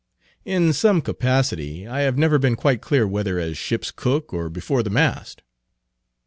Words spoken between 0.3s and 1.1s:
"In some